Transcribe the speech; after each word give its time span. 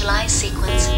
Initialize 0.00 0.30
sequence 0.30 0.88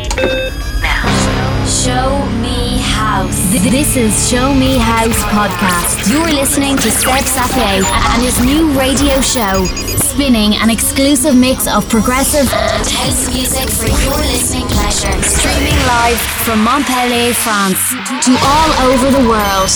now. 0.81 1.67
Show 1.67 2.25
Me 2.41 2.79
House. 2.79 3.51
This 3.51 3.97
is 3.97 4.31
Show 4.31 4.55
Me 4.55 4.79
House 4.79 5.19
podcast. 5.25 6.09
You're 6.09 6.31
listening 6.31 6.77
to 6.77 6.89
Seb 6.89 7.25
Sapie 7.25 7.83
and 7.83 8.23
his 8.23 8.39
new 8.45 8.71
radio 8.79 9.21
show, 9.21 9.65
spinning 9.99 10.55
an 10.55 10.71
exclusive 10.71 11.35
mix 11.35 11.67
of 11.67 11.89
progressive 11.89 12.53
and 12.53 12.87
house 12.87 13.29
music 13.35 13.69
for 13.71 13.89
your 14.05 14.19
listening 14.19 14.69
pleasure. 14.69 15.21
Streaming 15.23 15.79
live 15.87 16.21
from 16.47 16.63
Montpellier, 16.63 17.35
France, 17.35 17.91
to 18.25 18.39
all 18.41 18.71
over 18.87 19.11
the 19.11 19.29
world. 19.29 19.71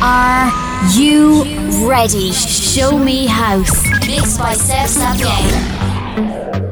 Are 0.00 0.50
you 0.90 1.44
ready? 1.88 2.32
Show 2.32 2.98
Me 2.98 3.26
House. 3.26 3.84
Mixed 4.04 4.38
by 4.40 4.54
Seb 4.54 4.88
Sapie. 4.88 6.63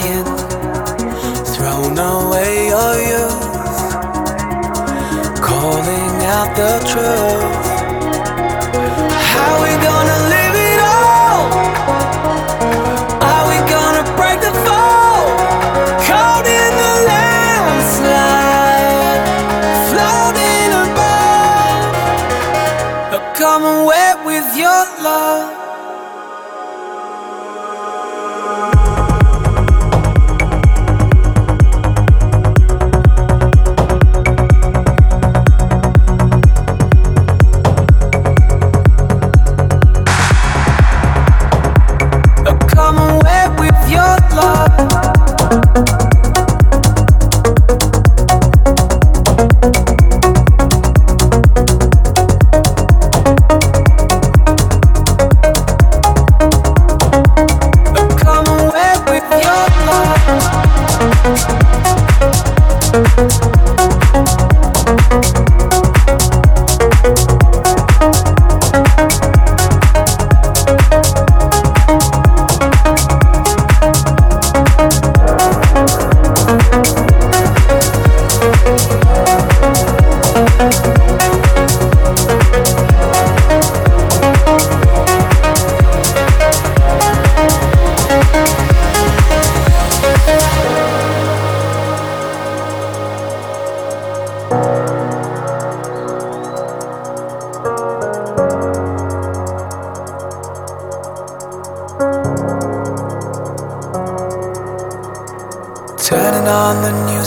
Flying, 0.00 0.24
thrown 1.44 1.98
away 1.98 2.68
your 2.68 2.94
youth, 3.12 3.92
calling 5.40 6.24
out 6.24 6.56
the 6.56 6.78
truth. 6.90 7.66
How 9.32 9.62
we 9.62 9.70
gonna 9.84 10.28
live 10.28 10.39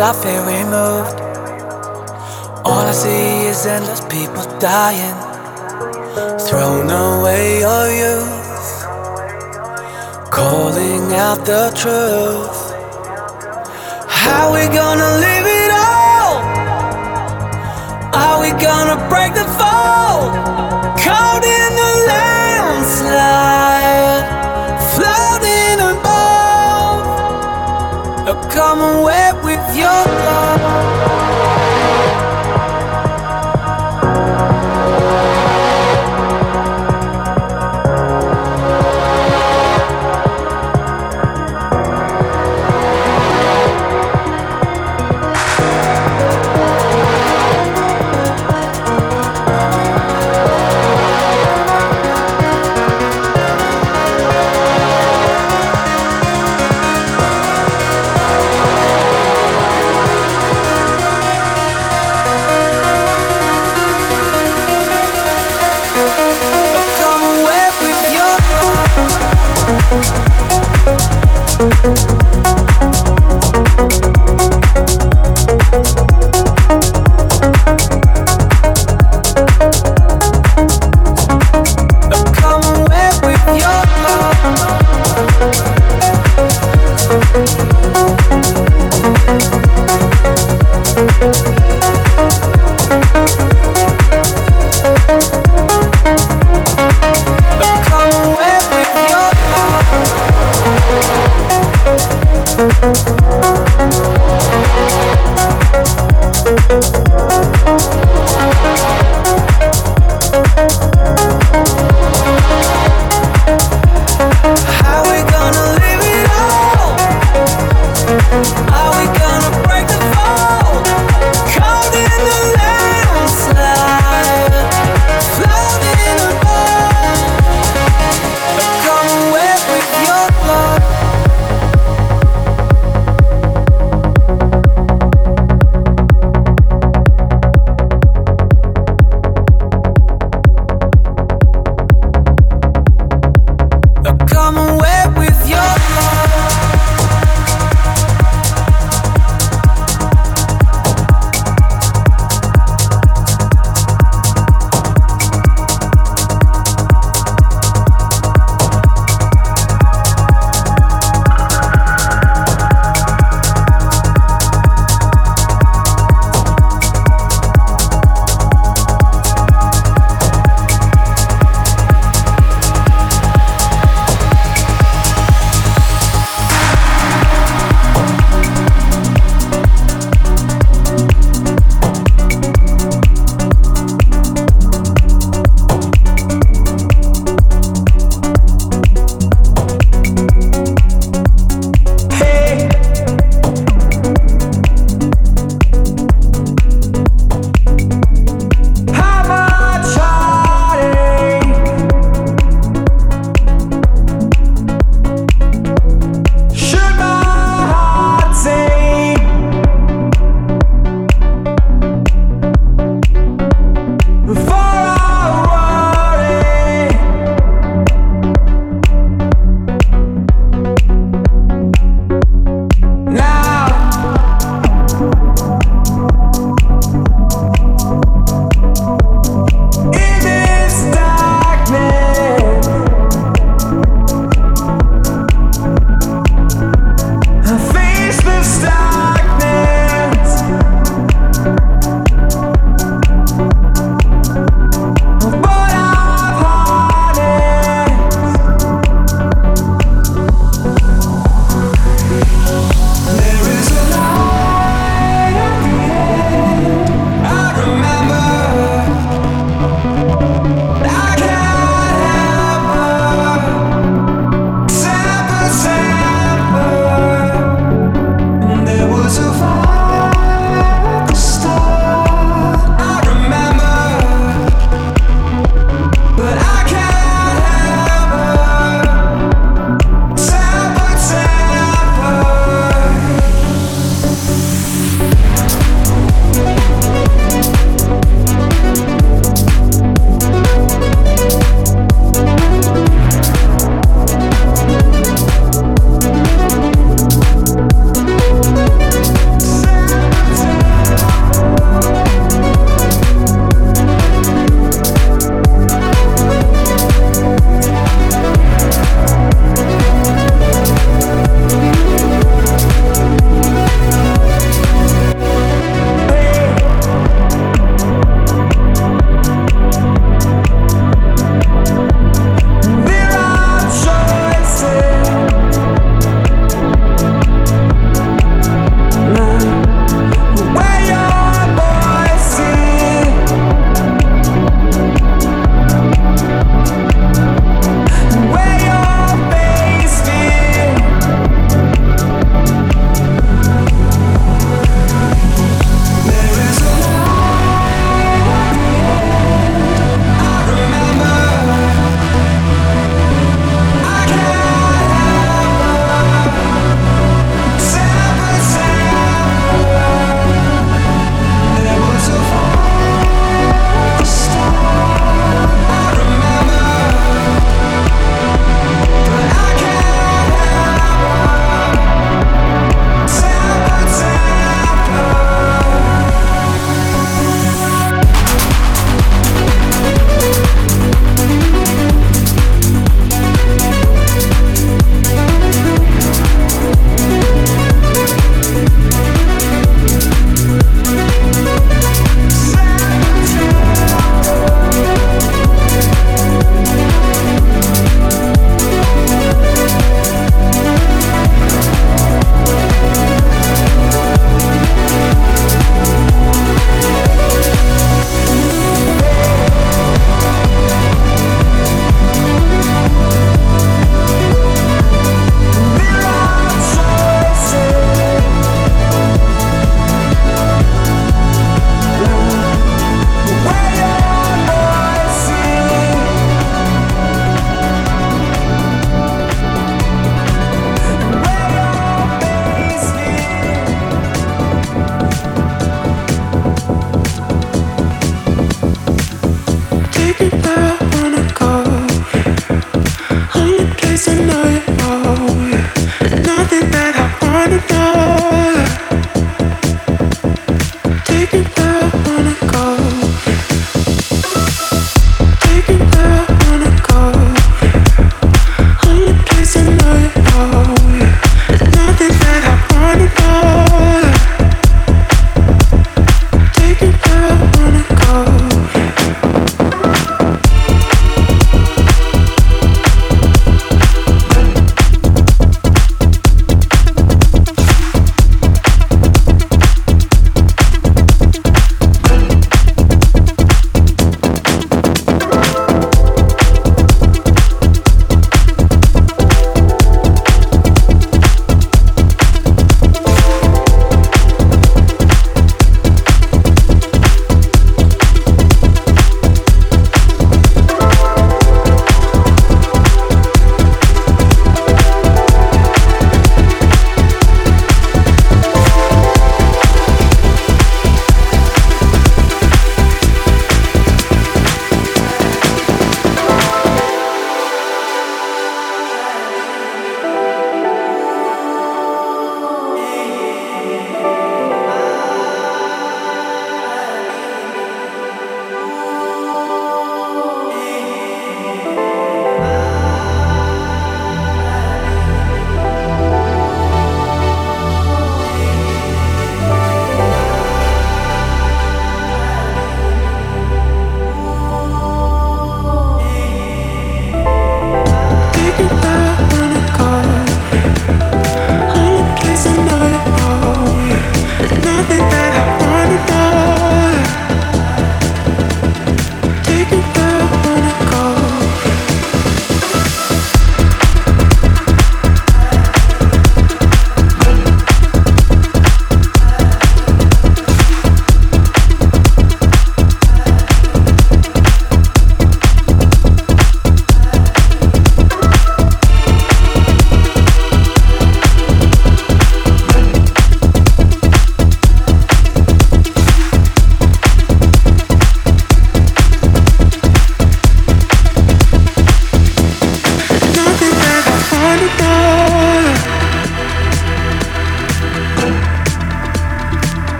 I 0.00 0.12
feel 0.12 0.44
removed. 0.46 1.18
All 2.64 2.86
I 2.86 2.92
see 2.92 3.46
is 3.48 3.66
endless 3.66 4.00
people 4.02 4.44
dying, 4.60 5.18
thrown 6.38 6.88
away 6.88 7.58
your 7.66 7.86
youth, 7.90 8.84
calling 10.30 11.12
out 11.14 11.44
the 11.44 11.72
truth. 11.74 12.60
How 14.08 14.52
we 14.52 14.68
gonna 14.68 15.10
live 15.26 15.46
it 15.62 15.70
all? 15.72 16.36
Are 18.14 18.40
we 18.40 18.50
gonna 18.52 18.98
break 19.08 19.34
the 19.34 19.46
fall? 19.58 20.30
Caught 20.94 21.44
in 21.44 21.70
the 21.82 21.92
landslide, 22.10 23.77
Come 28.58 28.80
away 28.80 29.30
with 29.44 29.76
your 29.76 29.86
love. 29.86 31.27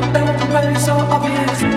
to 0.00 0.18
everybody's 0.18 0.84
so 0.84 0.94
obvious. 0.94 1.73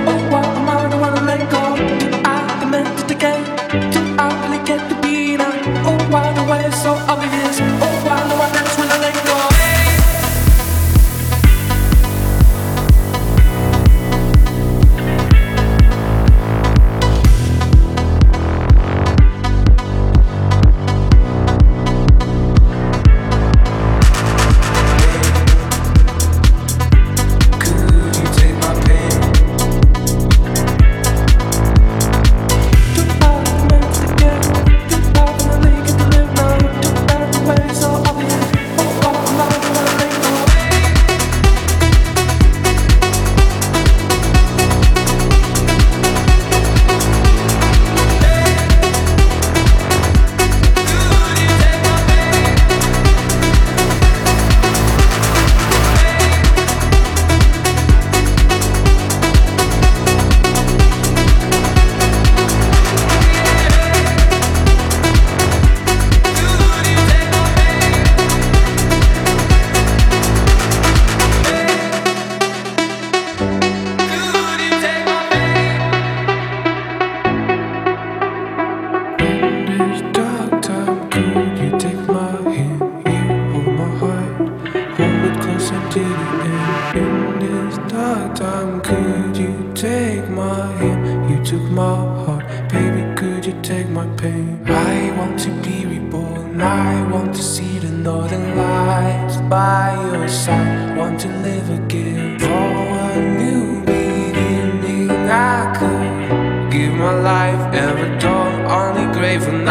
every 107.74 108.18
door 108.20 108.48
only 108.70 109.12
grave 109.14 109.48
and 109.48 109.66